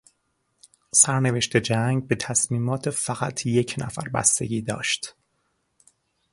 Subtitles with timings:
[0.93, 5.15] سرنوشت جنگ به تصمیمات فقط یک نفر بستگی داشت.